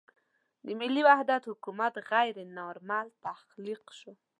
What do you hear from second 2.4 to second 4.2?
نارمل تخلیق شو.